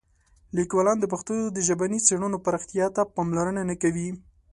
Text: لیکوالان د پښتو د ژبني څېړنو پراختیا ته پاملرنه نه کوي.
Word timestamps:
لیکوالان 0.57 0.97
د 0.99 1.05
پښتو 1.13 1.35
د 1.55 1.57
ژبني 1.67 1.99
څېړنو 2.07 2.37
پراختیا 2.45 2.87
ته 2.95 3.01
پاملرنه 3.15 3.61
نه 3.69 3.75
کوي. 3.81 4.09